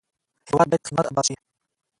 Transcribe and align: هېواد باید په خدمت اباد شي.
هېواد 0.47 0.67
باید 0.69 0.81
په 0.83 0.87
خدمت 0.89 1.05
اباد 1.09 1.25
شي. 1.27 1.35